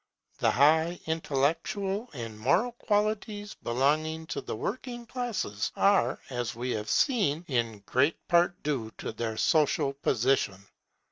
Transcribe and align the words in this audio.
The 0.39 0.49
high 0.49 0.99
intellectual 1.05 2.09
and 2.13 2.39
moral 2.39 2.71
qualities 2.71 3.53
belonging 3.61 4.25
to 4.33 4.41
the 4.41 4.55
working 4.55 5.05
classes 5.05 5.71
are, 5.75 6.19
as 6.31 6.55
we 6.55 6.71
have 6.71 6.89
seen, 6.89 7.45
in 7.47 7.83
great 7.85 8.27
part 8.27 8.63
due 8.63 8.89
to 8.97 9.11
their 9.11 9.37
social 9.37 9.93
position. 9.93 10.65